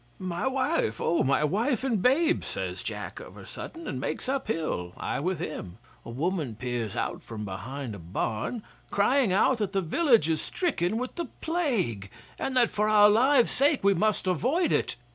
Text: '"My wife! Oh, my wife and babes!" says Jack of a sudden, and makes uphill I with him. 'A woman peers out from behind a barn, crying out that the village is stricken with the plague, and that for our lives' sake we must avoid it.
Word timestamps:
'"My 0.17 0.47
wife! 0.47 0.99
Oh, 0.99 1.21
my 1.23 1.43
wife 1.43 1.83
and 1.83 2.01
babes!" 2.01 2.47
says 2.47 2.81
Jack 2.81 3.19
of 3.19 3.37
a 3.37 3.45
sudden, 3.45 3.87
and 3.87 3.99
makes 4.01 4.27
uphill 4.27 4.93
I 4.97 5.19
with 5.19 5.37
him. 5.37 5.77
'A 6.03 6.09
woman 6.09 6.55
peers 6.55 6.95
out 6.95 7.21
from 7.21 7.45
behind 7.45 7.93
a 7.93 7.99
barn, 7.99 8.63
crying 8.89 9.31
out 9.31 9.59
that 9.59 9.73
the 9.73 9.79
village 9.81 10.27
is 10.27 10.41
stricken 10.41 10.97
with 10.97 11.13
the 11.17 11.25
plague, 11.39 12.09
and 12.39 12.57
that 12.57 12.71
for 12.71 12.89
our 12.89 13.11
lives' 13.11 13.51
sake 13.51 13.83
we 13.83 13.93
must 13.93 14.25
avoid 14.25 14.71
it. 14.71 14.95